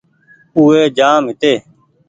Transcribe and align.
او 0.55 0.61
وي 0.69 0.81
جآم 0.97 1.23
هيتي 1.29 1.53